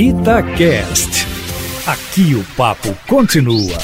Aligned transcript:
Itacast. 0.00 1.26
Aqui 1.84 2.32
o 2.36 2.44
papo 2.56 2.96
continua. 3.08 3.76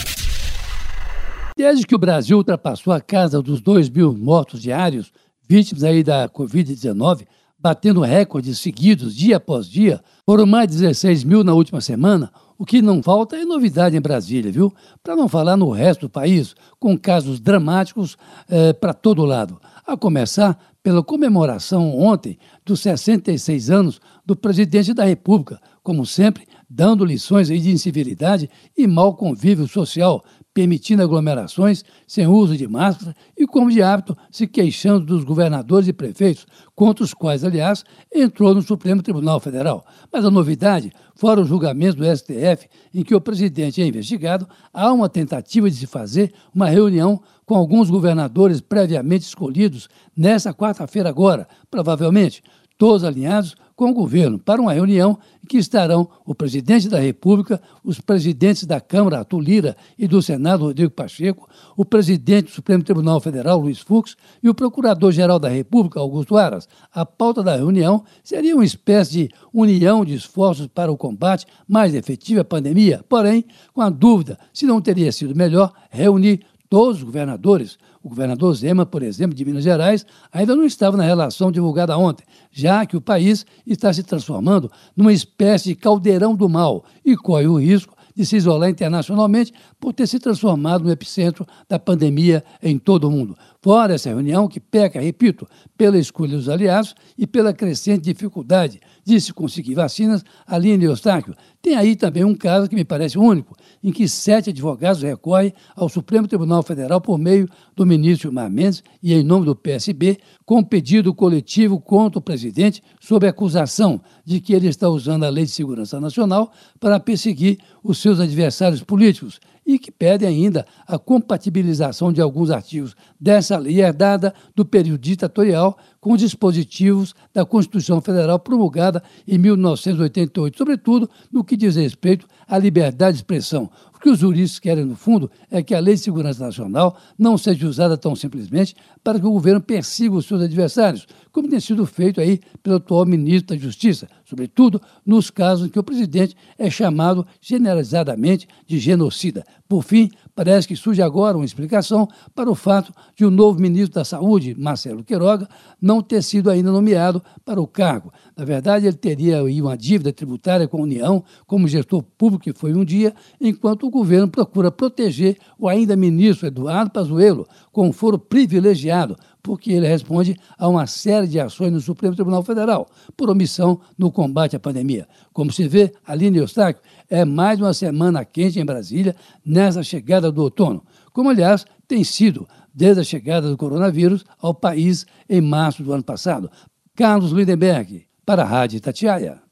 Desde 1.56 1.84
que 1.84 1.94
o 1.96 1.98
Brasil 1.98 2.37
ultrapassou 2.37 2.92
a 2.92 3.00
casa 3.00 3.42
dos 3.42 3.61
2 3.61 3.90
mil 3.90 4.12
mortos 4.16 4.62
diários, 4.62 5.11
vítimas 5.48 5.82
aí 5.82 6.04
da 6.04 6.29
Covid-19, 6.29 7.27
batendo 7.58 8.00
recordes 8.00 8.61
seguidos 8.61 9.16
dia 9.16 9.38
após 9.38 9.66
dia, 9.69 10.00
foram 10.24 10.46
mais 10.46 10.69
de 10.69 10.74
16 10.74 11.24
mil 11.24 11.42
na 11.42 11.53
última 11.53 11.80
semana, 11.80 12.31
o 12.57 12.65
que 12.65 12.81
não 12.81 13.03
falta 13.03 13.37
é 13.37 13.45
novidade 13.45 13.96
em 13.96 14.01
Brasília, 14.01 14.53
viu? 14.53 14.73
Para 15.03 15.17
não 15.17 15.29
falar 15.29 15.57
no 15.57 15.71
resto 15.71 16.03
do 16.03 16.11
país, 16.11 16.55
com 16.79 16.96
casos 16.96 17.41
dramáticos 17.41 18.17
eh, 18.49 18.73
para 18.73 18.95
todo 18.95 19.25
lado. 19.25 19.61
A 19.87 19.98
começar 19.98 20.59
pela 20.82 21.03
comemoração 21.03 21.98
ontem 21.98 22.39
dos 22.64 22.80
66 22.80 23.71
anos 23.71 24.00
do 24.25 24.35
presidente 24.35 24.95
da 24.95 25.05
República, 25.05 25.61
como 25.82 26.07
sempre, 26.07 26.46
dando 26.68 27.05
lições 27.05 27.49
de 27.49 27.71
incivilidade 27.71 28.49
e 28.77 28.86
mau 28.86 29.14
convívio 29.14 29.68
social, 29.68 30.25
permitindo 30.54 31.03
aglomerações 31.03 31.85
sem 32.06 32.28
uso 32.28 32.56
de 32.56 32.69
máscara 32.69 33.14
e, 33.36 33.44
como 33.44 33.72
de 33.72 33.83
hábito, 33.83 34.17
se 34.31 34.47
queixando 34.47 35.05
dos 35.05 35.25
governadores 35.25 35.89
e 35.89 35.92
prefeitos, 35.92 36.47
contra 36.77 37.05
os 37.05 37.12
quais, 37.12 37.42
aliás, 37.42 37.84
entrou 38.14 38.55
no 38.55 38.62
Supremo 38.62 39.03
Tribunal 39.03 39.41
Federal. 39.41 39.84
Mas 40.12 40.25
a 40.25 40.30
novidade, 40.30 40.92
fora 41.17 41.41
o 41.41 41.44
julgamento 41.44 41.97
do 41.97 42.17
STF, 42.17 42.69
em 42.94 43.03
que 43.03 43.14
o 43.14 43.20
presidente 43.20 43.83
é 43.83 43.86
investigado, 43.86 44.48
há 44.72 44.92
uma 44.92 45.08
tentativa 45.08 45.69
de 45.69 45.77
se 45.77 45.86
fazer 45.86 46.33
uma 46.55 46.69
reunião 46.69 47.20
com 47.44 47.56
alguns 47.56 47.91
governadores 47.91 48.61
previamente 48.61 49.25
escolhidos 49.25 49.89
nesta 50.16 50.55
quarta-feira 50.55 51.08
agora, 51.08 51.48
provavelmente, 51.69 52.42
todos 52.77 53.05
alinhados 53.05 53.55
com 53.77 53.91
o 53.91 53.95
governo 53.95 54.39
para 54.39 54.61
uma 54.61 54.73
reunião 54.73 55.19
em 55.42 55.47
que 55.47 55.59
estarão 55.59 56.09
o 56.25 56.34
presidente 56.34 56.89
da 56.89 56.98
República, 56.98 57.61
os 57.83 58.00
presidentes 58.00 58.64
da 58.64 58.81
Câmara, 58.81 59.19
Arthur 59.19 59.41
Lira, 59.41 59.77
e 59.98 60.06
do 60.06 60.22
Senado, 60.22 60.64
Rodrigo 60.64 60.92
Pacheco, 60.92 61.48
o 61.77 61.84
presidente 61.84 62.47
do 62.47 62.50
Supremo 62.50 62.84
Tribunal 62.84 63.20
Federal, 63.20 63.58
Luiz 63.58 63.81
Fux, 63.81 64.16
e 64.42 64.48
o 64.48 64.55
procurador-geral 64.55 65.39
da 65.39 65.48
República, 65.48 65.98
Augusto 65.98 66.36
Aras. 66.36 66.69
A 66.92 67.05
pauta 67.05 67.42
da 67.42 67.56
reunião 67.56 68.05
seria 68.22 68.55
uma 68.55 68.64
espécie 68.64 69.12
de 69.12 69.31
união 69.53 70.05
de 70.05 70.14
esforços 70.14 70.69
para 70.69 70.92
o 70.92 70.97
combate 70.97 71.47
mais 71.69 71.94
efetivo 71.94 72.41
à 72.41 72.44
pandemia, 72.44 73.05
porém, 73.09 73.44
com 73.72 73.81
a 73.81 73.91
dúvida 73.91 74.38
se 74.53 74.66
não 74.66 74.81
teria 74.81 75.11
sido 75.11 75.34
melhor 75.34 75.72
reunir 75.91 76.41
todos 76.75 76.97
os 76.97 77.03
governadores. 77.05 77.78
O 78.03 78.08
governador 78.08 78.53
Zema, 78.53 78.84
por 78.84 79.00
exemplo, 79.00 79.33
de 79.33 79.44
Minas 79.44 79.62
Gerais, 79.62 80.05
ainda 80.33 80.56
não 80.56 80.64
estava 80.64 80.97
na 80.97 81.05
relação 81.05 81.53
divulgada 81.53 81.97
ontem, 81.97 82.25
já 82.50 82.84
que 82.84 82.97
o 82.97 83.00
país 83.00 83.47
está 83.64 83.92
se 83.92 84.03
transformando 84.03 84.69
numa 84.97 85.12
espécie 85.12 85.69
de 85.69 85.77
caldeirão 85.77 86.34
do 86.34 86.48
mal 86.48 86.84
e 87.05 87.16
corre 87.16 87.47
o 87.47 87.61
risco 87.61 87.94
de 88.14 88.24
se 88.24 88.36
isolar 88.36 88.70
internacionalmente 88.70 89.52
por 89.80 89.92
ter 89.92 90.06
se 90.06 90.18
transformado 90.18 90.84
no 90.84 90.90
epicentro 90.90 91.46
da 91.68 91.78
pandemia 91.78 92.44
em 92.62 92.78
todo 92.78 93.08
o 93.08 93.10
mundo. 93.10 93.36
Fora 93.60 93.94
essa 93.94 94.10
reunião 94.10 94.46
que 94.46 94.60
peca, 94.60 95.00
repito, 95.00 95.48
pela 95.76 95.98
escolha 95.98 96.36
dos 96.36 96.48
aliados 96.48 96.94
e 97.16 97.26
pela 97.26 97.52
crescente 97.52 98.02
dificuldade 98.04 98.80
de 99.04 99.20
se 99.20 99.32
conseguir 99.32 99.74
vacinas, 99.74 100.24
Aline 100.46 100.84
Eustáquio, 100.84 101.34
tem 101.60 101.74
aí 101.74 101.96
também 101.96 102.24
um 102.24 102.34
caso 102.34 102.68
que 102.68 102.74
me 102.74 102.84
parece 102.84 103.18
único, 103.18 103.56
em 103.82 103.90
que 103.90 104.06
sete 104.06 104.50
advogados 104.50 105.02
recorrem 105.02 105.54
ao 105.74 105.88
Supremo 105.88 106.28
Tribunal 106.28 106.62
Federal 106.62 107.00
por 107.00 107.18
meio 107.18 107.48
do 107.74 107.86
ministro 107.86 108.30
Mar 108.30 108.50
Mendes 108.50 108.82
e 109.02 109.14
em 109.14 109.22
nome 109.22 109.46
do 109.46 109.56
PSB, 109.56 110.18
com 110.44 110.62
pedido 110.62 111.14
coletivo 111.14 111.80
contra 111.80 112.18
o 112.18 112.22
presidente 112.22 112.82
sob 113.00 113.26
acusação 113.26 114.00
de 114.24 114.40
que 114.40 114.52
ele 114.52 114.68
está 114.68 114.88
usando 114.90 115.24
a 115.24 115.30
Lei 115.30 115.44
de 115.44 115.50
Segurança 115.50 115.98
Nacional 115.98 116.52
para 116.78 117.00
perseguir 117.00 117.58
os 117.82 117.96
seus 118.05 118.20
adversários 118.20 118.83
políticos 118.83 119.41
e 119.66 119.78
que 119.78 119.91
pede 119.91 120.27
ainda 120.27 120.66
a 120.86 120.98
compatibilização 120.98 122.12
de 122.12 122.20
alguns 122.20 122.50
artigos 122.50 122.94
dessa 123.19 123.56
lei 123.56 123.81
herdada 123.81 124.34
do 124.54 124.62
período 124.62 125.00
ditatorial 125.00 125.78
com 126.03 126.15
dispositivos 126.15 127.15
da 127.32 127.47
Constituição 127.47 128.03
Federal 128.03 128.38
promulgada 128.38 129.03
em 129.26 129.38
1988, 129.38 130.59
sobretudo 130.59 131.09
no 131.32 131.42
que 131.42 131.56
diz 131.56 131.76
respeito 131.76 132.26
à 132.47 132.59
liberdade 132.59 133.16
de 133.16 133.22
expressão. 133.22 133.70
Que 134.04 134.10
os 134.10 134.19
juristas 134.19 134.59
querem, 134.59 134.84
no 134.84 134.97
fundo, 134.97 135.31
é 135.50 135.62
que 135.62 135.75
a 135.75 135.81
Lei 135.81 135.94
de 135.94 136.03
Segurança 136.03 136.44
Nacional 136.44 136.94
não 137.19 137.38
seja 137.38 137.66
usada 137.66 137.97
tão 137.97 138.15
simplesmente 138.15 138.76
para 139.03 139.19
que 139.19 139.25
o 139.25 139.31
governo 139.31 139.62
persiga 139.62 140.15
os 140.15 140.26
seus 140.26 140.42
adversários, 140.42 141.06
como 141.32 141.48
tem 141.48 141.59
sido 141.59 141.87
feito 141.87 142.20
aí 142.20 142.38
pelo 142.62 142.76
atual 142.76 143.06
ministro 143.06 143.56
da 143.56 143.62
Justiça, 143.62 144.06
sobretudo 144.26 144.78
nos 145.06 145.31
casos 145.31 145.66
em 145.66 145.70
que 145.70 145.78
o 145.78 145.82
presidente 145.82 146.37
é 146.59 146.69
chamado 146.69 147.26
generalizadamente 147.41 148.47
de 148.66 148.78
genocida. 148.78 149.42
Por 149.66 149.82
fim, 149.82 150.10
parece 150.34 150.67
que 150.67 150.77
surge 150.77 151.00
agora 151.00 151.37
uma 151.37 151.45
explicação 151.45 152.09
para 152.34 152.50
o 152.50 152.55
fato 152.55 152.93
de 153.15 153.25
o 153.25 153.31
novo 153.31 153.61
ministro 153.61 153.95
da 153.95 154.05
Saúde, 154.05 154.55
Marcelo 154.59 155.05
Queiroga, 155.05 155.49
não 155.81 156.03
ter 156.03 156.22
sido 156.22 156.50
ainda 156.50 156.72
nomeado 156.72 157.22
para 157.45 157.61
o 157.61 157.67
cargo. 157.67 158.12
Na 158.37 158.45
verdade, 158.45 158.87
ele 158.87 158.97
teria 158.97 159.45
uma 159.45 159.77
dívida 159.77 160.12
tributária 160.12 160.67
com 160.67 160.78
a 160.78 160.83
União, 160.83 161.22
como 161.47 161.69
gestor 161.69 162.03
público 162.03 162.45
que 162.45 162.53
foi 162.53 162.75
um 162.75 162.84
dia, 162.84 163.15
enquanto 163.41 163.87
o 163.87 163.91
governo 163.91 164.28
procura 164.28 164.71
proteger 164.71 165.37
o 165.59 165.69
ainda 165.69 165.97
ministro 165.97 166.47
Eduardo 166.47 166.91
Pazuello 166.91 167.47
com 167.71 167.89
um 167.89 167.93
foro 167.93 168.19
privilegiado, 168.19 169.16
porque 169.44 169.71
ele 169.71 169.87
responde 169.87 170.41
a 170.59 170.66
uma 170.66 170.87
série 170.87 171.28
de 171.28 171.38
ações 171.38 171.71
no 171.71 171.81
Supremo 171.81 172.16
Tribunal 172.16 172.43
Federal 172.43 172.88
por 173.15 173.28
omissão 173.28 173.78
no 173.97 174.10
combate 174.10 174.56
à 174.56 174.59
pandemia. 174.59 175.06
Como 175.34 175.53
se 175.53 175.69
vê, 175.69 175.93
Aline 176.05 176.38
Eustáquio, 176.38 176.82
é 177.10 177.27
mais 177.27 177.60
uma 177.60 177.75
semana 177.75 178.25
quente 178.25 178.59
em 178.59 178.65
Brasília 178.65 179.15
nessa 179.44 179.83
chegada 179.83 180.33
do 180.33 180.43
outono, 180.43 180.83
como 181.12 181.28
aliás 181.28 181.66
tem 181.87 182.03
sido 182.03 182.49
desde 182.75 183.03
a 183.03 183.04
chegada 183.04 183.50
do 183.50 183.56
coronavírus 183.56 184.25
ao 184.41 184.54
país 184.54 185.04
em 185.28 185.43
março 185.43 185.83
do 185.83 185.93
ano 185.93 186.03
passado. 186.03 186.50
Carlos 186.97 187.31
Lindenberg, 187.31 188.06
para 188.25 188.43
a 188.43 188.47
Rádio 188.47 188.81
Tatiaia. 188.81 189.44